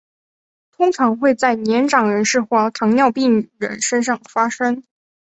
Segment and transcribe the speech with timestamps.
[0.71, 4.83] 通常会在年长人士或糖尿病人身上发生。